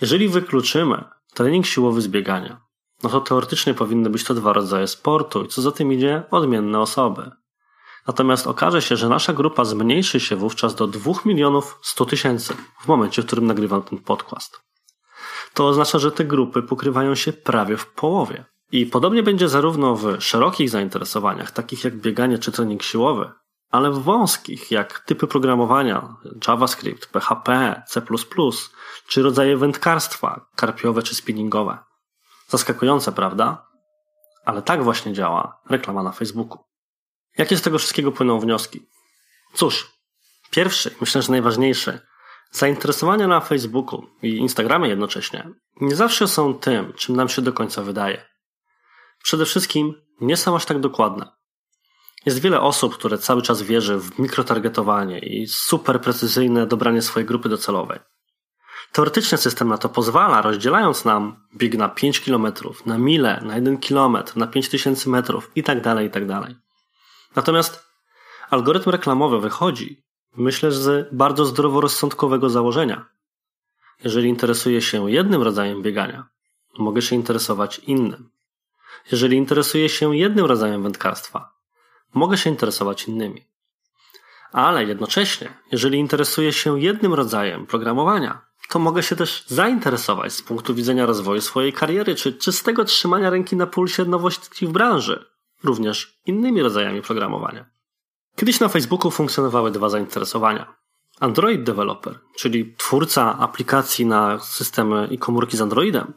Jeżeli 0.00 0.28
wykluczymy 0.28 1.04
trening 1.34 1.66
siłowy 1.66 2.00
z 2.00 2.08
biegania, 2.08 2.60
no 3.02 3.10
to 3.10 3.20
teoretycznie 3.20 3.74
powinny 3.74 4.10
być 4.10 4.24
to 4.24 4.34
dwa 4.34 4.52
rodzaje 4.52 4.86
sportu 4.86 5.44
i 5.44 5.48
co 5.48 5.62
za 5.62 5.72
tym 5.72 5.92
idzie, 5.92 6.22
odmienne 6.30 6.80
osoby. 6.80 7.30
Natomiast 8.06 8.46
okaże 8.46 8.82
się, 8.82 8.96
że 8.96 9.08
nasza 9.08 9.32
grupa 9.32 9.64
zmniejszy 9.64 10.20
się 10.20 10.36
wówczas 10.36 10.74
do 10.74 10.86
2 10.86 11.12
milionów 11.24 11.78
100 11.82 12.06
tysięcy 12.06 12.54
w 12.80 12.88
momencie, 12.88 13.22
w 13.22 13.26
którym 13.26 13.46
nagrywam 13.46 13.82
ten 13.82 13.98
podcast. 13.98 14.67
To 15.58 15.66
oznacza, 15.66 15.98
że 15.98 16.12
te 16.12 16.24
grupy 16.24 16.62
pokrywają 16.62 17.14
się 17.14 17.32
prawie 17.32 17.76
w 17.76 17.86
połowie. 17.86 18.44
I 18.72 18.86
podobnie 18.86 19.22
będzie 19.22 19.48
zarówno 19.48 19.96
w 19.96 20.20
szerokich 20.20 20.70
zainteresowaniach, 20.70 21.50
takich 21.50 21.84
jak 21.84 21.96
bieganie 21.96 22.38
czy 22.38 22.52
trening 22.52 22.82
siłowy, 22.82 23.32
ale 23.70 23.90
w 23.90 24.02
wąskich, 24.02 24.70
jak 24.70 25.00
typy 25.00 25.26
programowania, 25.26 26.16
JavaScript, 26.48 27.06
PHP, 27.06 27.82
C++, 27.88 28.02
czy 29.08 29.22
rodzaje 29.22 29.56
wędkarstwa, 29.56 30.46
karpiowe 30.56 31.02
czy 31.02 31.14
spinningowe. 31.14 31.78
Zaskakujące, 32.48 33.12
prawda? 33.12 33.66
Ale 34.44 34.62
tak 34.62 34.84
właśnie 34.84 35.12
działa 35.12 35.60
reklama 35.70 36.02
na 36.02 36.12
Facebooku. 36.12 36.58
Jakie 37.38 37.56
z 37.56 37.62
tego 37.62 37.78
wszystkiego 37.78 38.12
płyną 38.12 38.40
wnioski? 38.40 38.88
Cóż, 39.54 39.92
pierwszy, 40.50 40.94
myślę, 41.00 41.22
że 41.22 41.32
najważniejszy, 41.32 42.00
zainteresowania 42.50 43.26
na 43.26 43.40
Facebooku 43.40 44.06
i 44.22 44.36
Instagramie 44.36 44.88
jednocześnie 44.88 45.50
nie 45.80 45.96
zawsze 45.96 46.28
są 46.28 46.54
tym, 46.54 46.92
czym 46.92 47.16
nam 47.16 47.28
się 47.28 47.42
do 47.42 47.52
końca 47.52 47.82
wydaje. 47.82 48.24
Przede 49.22 49.44
wszystkim 49.44 49.94
nie 50.20 50.36
są 50.36 50.56
aż 50.56 50.64
tak 50.64 50.80
dokładne. 50.80 51.38
Jest 52.26 52.38
wiele 52.38 52.60
osób, 52.60 52.94
które 52.94 53.18
cały 53.18 53.42
czas 53.42 53.62
wierzy 53.62 53.98
w 53.98 54.18
mikrotargetowanie 54.18 55.18
i 55.18 55.46
super 55.46 56.00
precyzyjne 56.00 56.66
dobranie 56.66 57.02
swojej 57.02 57.26
grupy 57.26 57.48
docelowej. 57.48 57.98
Teoretycznie 58.92 59.38
system 59.38 59.68
na 59.68 59.78
to 59.78 59.88
pozwala, 59.88 60.42
rozdzielając 60.42 61.04
nam 61.04 61.46
bieg 61.56 61.74
na 61.74 61.88
5 61.88 62.20
km, 62.20 62.46
na 62.86 62.98
mile, 62.98 63.40
na 63.44 63.54
1 63.56 63.78
km, 63.78 64.16
na 64.36 64.46
5000 64.46 65.10
metrów 65.10 65.50
itd., 65.54 65.82
tak 65.82 66.02
itd. 66.02 66.40
Tak 66.42 66.52
Natomiast 67.36 67.84
algorytm 68.50 68.90
reklamowy 68.90 69.40
wychodzi, 69.40 70.07
myślę, 70.36 70.72
z 70.72 71.08
bardzo 71.14 71.44
zdroworozsądkowego 71.44 72.50
założenia. 72.50 73.06
Jeżeli 74.04 74.28
interesuję 74.28 74.82
się 74.82 75.10
jednym 75.10 75.42
rodzajem 75.42 75.82
biegania, 75.82 76.28
mogę 76.78 77.02
się 77.02 77.16
interesować 77.16 77.78
innym. 77.78 78.30
Jeżeli 79.12 79.36
interesuję 79.36 79.88
się 79.88 80.16
jednym 80.16 80.44
rodzajem 80.44 80.82
wędkarstwa, 80.82 81.52
mogę 82.14 82.38
się 82.38 82.50
interesować 82.50 83.08
innymi. 83.08 83.44
Ale 84.52 84.84
jednocześnie, 84.84 85.54
jeżeli 85.72 85.98
interesuję 85.98 86.52
się 86.52 86.80
jednym 86.80 87.14
rodzajem 87.14 87.66
programowania, 87.66 88.48
to 88.68 88.78
mogę 88.78 89.02
się 89.02 89.16
też 89.16 89.44
zainteresować 89.46 90.32
z 90.32 90.42
punktu 90.42 90.74
widzenia 90.74 91.06
rozwoju 91.06 91.40
swojej 91.40 91.72
kariery, 91.72 92.14
czy 92.14 92.32
czystego 92.32 92.84
trzymania 92.84 93.30
ręki 93.30 93.56
na 93.56 93.66
pulsie 93.66 94.04
nowości 94.04 94.66
w 94.66 94.70
branży, 94.70 95.24
również 95.64 96.20
innymi 96.26 96.62
rodzajami 96.62 97.02
programowania. 97.02 97.77
Kiedyś 98.38 98.60
na 98.60 98.68
Facebooku 98.68 99.10
funkcjonowały 99.10 99.70
dwa 99.70 99.88
zainteresowania. 99.88 100.74
Android 101.20 101.62
Developer, 101.62 102.18
czyli 102.36 102.74
twórca 102.76 103.38
aplikacji 103.38 104.06
na 104.06 104.38
systemy 104.38 105.08
i 105.10 105.18
komórki 105.18 105.56
z 105.56 105.60
Androidem, 105.60 106.12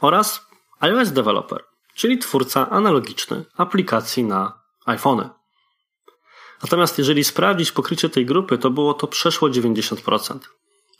oraz 0.00 0.46
iOS 0.80 1.12
Developer, 1.12 1.64
czyli 1.94 2.18
twórca 2.18 2.70
analogiczny 2.70 3.44
aplikacji 3.56 4.24
na 4.24 4.60
iPhony. 4.84 5.30
Natomiast 6.62 6.98
jeżeli 6.98 7.24
sprawdzić 7.24 7.72
pokrycie 7.72 8.08
tej 8.08 8.26
grupy, 8.26 8.58
to 8.58 8.70
było 8.70 8.94
to 8.94 9.06
przeszło 9.06 9.48
90%. 9.48 10.38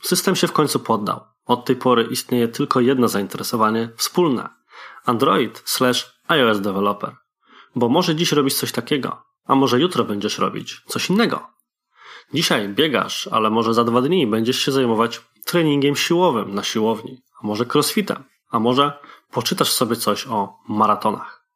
System 0.02 0.36
się 0.36 0.46
w 0.46 0.52
końcu 0.52 0.80
poddał. 0.80 1.20
Od 1.44 1.64
tej 1.64 1.76
pory 1.76 2.02
istnieje 2.10 2.48
tylko 2.48 2.80
jedno 2.80 3.08
zainteresowanie 3.08 3.88
wspólne. 3.96 4.48
Android 5.04 5.62
slash 5.64 6.20
iOS 6.28 6.60
developer. 6.60 7.16
Bo 7.74 7.88
może 7.88 8.14
dziś 8.14 8.32
robić 8.32 8.54
coś 8.54 8.72
takiego, 8.72 9.25
a 9.46 9.54
może 9.54 9.80
jutro 9.80 10.04
będziesz 10.04 10.38
robić 10.38 10.82
coś 10.86 11.10
innego. 11.10 11.46
Dzisiaj 12.34 12.68
biegasz, 12.68 13.28
ale 13.32 13.50
może 13.50 13.74
za 13.74 13.84
dwa 13.84 14.02
dni 14.02 14.26
będziesz 14.26 14.58
się 14.58 14.72
zajmować 14.72 15.20
treningiem 15.44 15.96
siłowym 15.96 16.54
na 16.54 16.62
siłowni, 16.62 17.22
a 17.42 17.46
może 17.46 17.64
crossfitem, 17.74 18.24
a 18.50 18.58
może 18.58 18.98
poczytasz 19.30 19.72
sobie 19.72 19.96
coś 19.96 20.26
o 20.26 20.58
maratonach. 20.68 21.46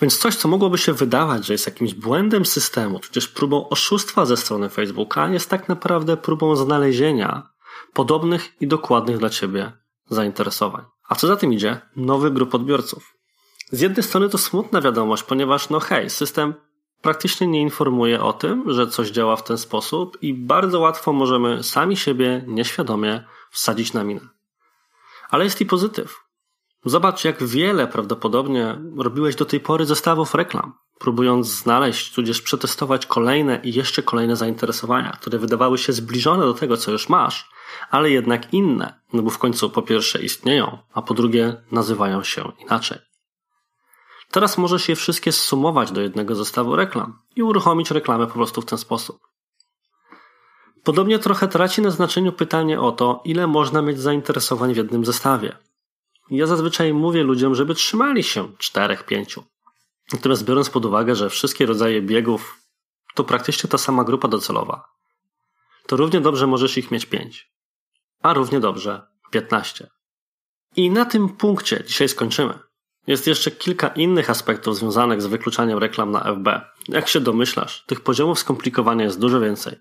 Więc 0.00 0.18
coś, 0.18 0.36
co 0.36 0.48
mogłoby 0.48 0.78
się 0.78 0.92
wydawać, 0.92 1.46
że 1.46 1.54
jest 1.54 1.66
jakimś 1.66 1.94
błędem 1.94 2.46
systemu, 2.46 3.00
też 3.12 3.28
próbą 3.28 3.68
oszustwa 3.68 4.26
ze 4.26 4.36
strony 4.36 4.68
Facebooka, 4.68 5.28
jest 5.28 5.50
tak 5.50 5.68
naprawdę 5.68 6.16
próbą 6.16 6.56
znalezienia 6.56 7.50
podobnych 7.92 8.62
i 8.62 8.66
dokładnych 8.66 9.18
dla 9.18 9.30
ciebie 9.30 9.72
zainteresowań. 10.10 10.84
A 11.08 11.14
co 11.14 11.26
za 11.26 11.36
tym 11.36 11.52
idzie? 11.52 11.80
Nowy 11.96 12.30
grup 12.30 12.54
odbiorców. 12.54 13.15
Z 13.70 13.80
jednej 13.80 14.02
strony 14.02 14.28
to 14.28 14.38
smutna 14.38 14.80
wiadomość, 14.80 15.22
ponieważ 15.22 15.70
no 15.70 15.80
hej, 15.80 16.10
system 16.10 16.54
praktycznie 17.02 17.46
nie 17.46 17.60
informuje 17.60 18.22
o 18.22 18.32
tym, 18.32 18.72
że 18.72 18.86
coś 18.86 19.10
działa 19.10 19.36
w 19.36 19.44
ten 19.44 19.58
sposób 19.58 20.18
i 20.22 20.34
bardzo 20.34 20.80
łatwo 20.80 21.12
możemy 21.12 21.62
sami 21.62 21.96
siebie 21.96 22.44
nieświadomie 22.46 23.24
wsadzić 23.50 23.92
na 23.92 24.04
minę. 24.04 24.20
Ale 25.30 25.44
jest 25.44 25.60
i 25.60 25.66
pozytyw. 25.66 26.26
Zobacz, 26.84 27.24
jak 27.24 27.44
wiele 27.44 27.86
prawdopodobnie 27.86 28.78
robiłeś 28.96 29.36
do 29.36 29.44
tej 29.44 29.60
pory 29.60 29.86
zestawów 29.86 30.34
reklam, 30.34 30.72
próbując 30.98 31.46
znaleźć, 31.46 32.14
tudzież 32.14 32.42
przetestować 32.42 33.06
kolejne 33.06 33.60
i 33.62 33.74
jeszcze 33.74 34.02
kolejne 34.02 34.36
zainteresowania, 34.36 35.18
które 35.20 35.38
wydawały 35.38 35.78
się 35.78 35.92
zbliżone 35.92 36.44
do 36.44 36.54
tego, 36.54 36.76
co 36.76 36.92
już 36.92 37.08
masz, 37.08 37.50
ale 37.90 38.10
jednak 38.10 38.52
inne, 38.54 39.00
no 39.12 39.22
bo 39.22 39.30
w 39.30 39.38
końcu 39.38 39.70
po 39.70 39.82
pierwsze 39.82 40.22
istnieją, 40.22 40.78
a 40.92 41.02
po 41.02 41.14
drugie 41.14 41.56
nazywają 41.70 42.22
się 42.22 42.52
inaczej. 42.58 43.15
Teraz 44.30 44.58
możesz 44.58 44.88
je 44.88 44.96
wszystkie 44.96 45.32
zsumować 45.32 45.92
do 45.92 46.00
jednego 46.00 46.34
zestawu 46.34 46.76
reklam 46.76 47.18
i 47.36 47.42
uruchomić 47.42 47.90
reklamę 47.90 48.26
po 48.26 48.32
prostu 48.32 48.60
w 48.60 48.64
ten 48.66 48.78
sposób. 48.78 49.18
Podobnie 50.84 51.18
trochę 51.18 51.48
traci 51.48 51.82
na 51.82 51.90
znaczeniu 51.90 52.32
pytanie 52.32 52.80
o 52.80 52.92
to, 52.92 53.22
ile 53.24 53.46
można 53.46 53.82
mieć 53.82 54.00
zainteresowań 54.00 54.74
w 54.74 54.76
jednym 54.76 55.04
zestawie. 55.04 55.56
Ja 56.30 56.46
zazwyczaj 56.46 56.94
mówię 56.94 57.22
ludziom, 57.22 57.54
żeby 57.54 57.74
trzymali 57.74 58.22
się 58.22 58.52
czterech, 58.58 59.06
pięciu. 59.06 59.44
Natomiast 60.12 60.44
biorąc 60.44 60.70
pod 60.70 60.84
uwagę, 60.84 61.14
że 61.14 61.30
wszystkie 61.30 61.66
rodzaje 61.66 62.02
biegów 62.02 62.60
to 63.14 63.24
praktycznie 63.24 63.70
ta 63.70 63.78
sama 63.78 64.04
grupa 64.04 64.28
docelowa, 64.28 64.84
to 65.86 65.96
równie 65.96 66.20
dobrze 66.20 66.46
możesz 66.46 66.78
ich 66.78 66.90
mieć 66.90 67.06
pięć, 67.06 67.52
a 68.22 68.34
równie 68.34 68.60
dobrze 68.60 69.06
piętnaście. 69.30 69.90
I 70.76 70.90
na 70.90 71.04
tym 71.04 71.28
punkcie 71.28 71.84
dzisiaj 71.86 72.08
skończymy. 72.08 72.58
Jest 73.06 73.26
jeszcze 73.26 73.50
kilka 73.50 73.88
innych 73.88 74.30
aspektów 74.30 74.76
związanych 74.76 75.22
z 75.22 75.26
wykluczaniem 75.26 75.78
reklam 75.78 76.10
na 76.10 76.20
FB. 76.20 76.48
Jak 76.88 77.08
się 77.08 77.20
domyślasz, 77.20 77.84
tych 77.86 78.00
poziomów 78.00 78.38
skomplikowania 78.38 79.04
jest 79.04 79.20
dużo 79.20 79.40
więcej. 79.40 79.76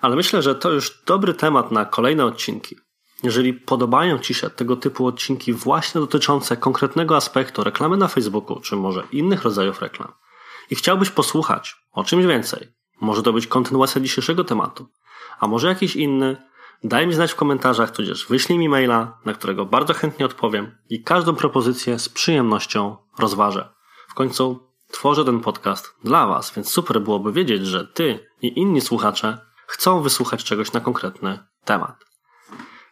Ale 0.00 0.16
myślę, 0.16 0.42
że 0.42 0.54
to 0.54 0.70
już 0.70 1.02
dobry 1.06 1.34
temat 1.34 1.72
na 1.72 1.84
kolejne 1.84 2.24
odcinki. 2.24 2.76
Jeżeli 3.22 3.54
podobają 3.54 4.18
Ci 4.18 4.34
się 4.34 4.50
tego 4.50 4.76
typu 4.76 5.06
odcinki 5.06 5.52
właśnie 5.52 6.00
dotyczące 6.00 6.56
konkretnego 6.56 7.16
aspektu 7.16 7.64
reklamy 7.64 7.96
na 7.96 8.08
Facebooku, 8.08 8.60
czy 8.60 8.76
może 8.76 9.02
innych 9.12 9.42
rodzajów 9.42 9.80
reklam, 9.80 10.12
i 10.70 10.74
chciałbyś 10.74 11.10
posłuchać 11.10 11.76
o 11.92 12.04
czymś 12.04 12.26
więcej, 12.26 12.68
może 13.00 13.22
to 13.22 13.32
być 13.32 13.46
kontynuacja 13.46 14.00
dzisiejszego 14.00 14.44
tematu, 14.44 14.88
a 15.40 15.48
może 15.48 15.68
jakiś 15.68 15.96
inny, 15.96 16.47
daj 16.84 17.06
mi 17.06 17.14
znać 17.14 17.32
w 17.32 17.36
komentarzach, 17.36 17.90
tudzież 17.90 18.26
wyślij 18.26 18.58
mi 18.58 18.68
maila, 18.68 19.18
na 19.24 19.34
którego 19.34 19.66
bardzo 19.66 19.94
chętnie 19.94 20.26
odpowiem 20.26 20.76
i 20.90 21.02
każdą 21.02 21.34
propozycję 21.34 21.98
z 21.98 22.08
przyjemnością 22.08 22.96
rozważę. 23.18 23.68
W 24.08 24.14
końcu 24.14 24.68
tworzę 24.92 25.24
ten 25.24 25.40
podcast 25.40 25.94
dla 26.04 26.26
Was, 26.26 26.52
więc 26.56 26.68
super 26.68 27.00
byłoby 27.00 27.32
wiedzieć, 27.32 27.66
że 27.66 27.86
Ty 27.86 28.28
i 28.42 28.58
inni 28.58 28.80
słuchacze 28.80 29.38
chcą 29.66 30.02
wysłuchać 30.02 30.44
czegoś 30.44 30.72
na 30.72 30.80
konkretny 30.80 31.38
temat. 31.64 32.07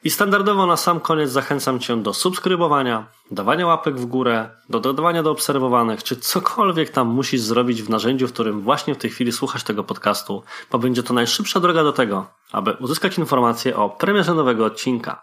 I 0.05 0.11
standardowo 0.11 0.67
na 0.67 0.77
sam 0.77 1.01
koniec 1.01 1.31
zachęcam 1.31 1.81
Cię 1.81 1.97
do 1.97 2.15
subskrybowania, 2.15 3.07
dawania 3.31 3.67
łapek 3.67 3.97
w 4.01 4.07
górę, 4.07 4.51
do 4.69 4.81
dodawania 4.81 5.23
do 5.23 5.31
obserwowanych, 5.31 6.03
czy 6.03 6.17
cokolwiek 6.17 6.91
tam 6.91 7.09
musisz 7.09 7.41
zrobić 7.41 7.83
w 7.83 7.91
narzędziu, 7.91 8.29
w 8.29 8.33
którym 8.33 8.61
właśnie 8.61 8.95
w 8.95 8.99
tej 8.99 9.11
chwili 9.11 9.33
słuchasz 9.33 9.65
tego 9.65 9.85
podcastu, 9.85 10.43
bo 10.71 10.79
będzie 10.79 11.03
to 11.03 11.15
najszybsza 11.15 11.61
droga 11.61 11.83
do 11.83 11.93
tego, 11.93 12.27
aby 12.53 12.73
uzyskać 12.73 13.19
informacje 13.19 13.77
o 13.77 13.91
premierze 13.91 14.35
nowego 14.35 14.65
odcinka. 14.65 15.23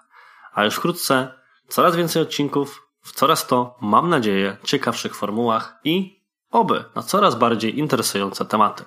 A 0.53 0.63
już 0.63 0.75
wkrótce 0.75 1.33
coraz 1.67 1.95
więcej 1.95 2.21
odcinków 2.21 2.87
w 3.01 3.11
coraz 3.11 3.47
to, 3.47 3.77
mam 3.81 4.09
nadzieję, 4.09 4.57
ciekawszych 4.63 5.15
formułach 5.15 5.79
i 5.83 6.23
oby 6.51 6.83
na 6.95 7.03
coraz 7.03 7.35
bardziej 7.35 7.79
interesujące 7.79 8.45
tematy. 8.45 8.83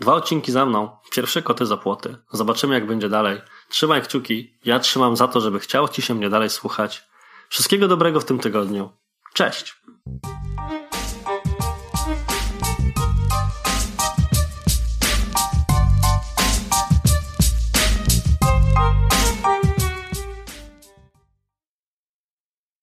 Dwa 0.00 0.14
odcinki 0.14 0.52
za 0.52 0.66
mną, 0.66 0.96
pierwsze 1.12 1.42
koty 1.42 1.66
za 1.66 1.76
płoty. 1.76 2.16
Zobaczymy 2.32 2.74
jak 2.74 2.86
będzie 2.86 3.08
dalej. 3.08 3.40
Trzymaj 3.68 4.02
kciuki, 4.02 4.58
ja 4.64 4.78
trzymam 4.78 5.16
za 5.16 5.28
to, 5.28 5.40
żeby 5.40 5.60
chciało 5.60 5.88
Ci 5.88 6.02
się 6.02 6.14
mnie 6.14 6.30
dalej 6.30 6.50
słuchać. 6.50 7.04
Wszystkiego 7.48 7.88
dobrego 7.88 8.20
w 8.20 8.24
tym 8.24 8.38
tygodniu. 8.38 8.90
Cześć! 9.32 9.76